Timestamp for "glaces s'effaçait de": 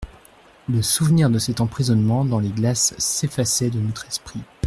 2.49-3.77